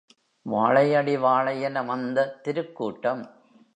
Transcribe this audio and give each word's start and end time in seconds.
வாழையடிவாழையென 0.45 1.83
வந்த 1.83 2.25
திருக்கூட்டம் 2.43 3.23